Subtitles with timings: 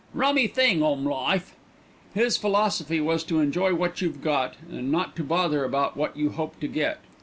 [0.15, 1.55] Rummy thing, 'ome life."
[2.15, 6.31] His philosophy was to enjoy what you've got, and not to bother about what you
[6.31, 7.01] hope to get.